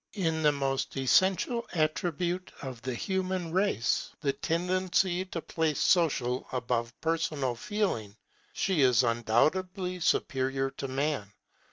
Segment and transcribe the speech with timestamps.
[0.13, 6.99] In the most essential attribute of the human race, the tendency to place social above
[7.01, 8.15] personal feeling,
[8.51, 11.31] she is undoubtedly superior to man.